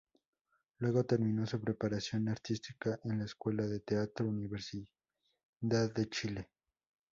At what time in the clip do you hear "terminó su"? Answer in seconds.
1.05-1.61